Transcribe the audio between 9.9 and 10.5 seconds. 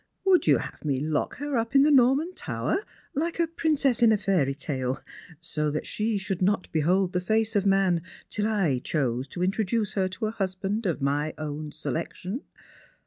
her to a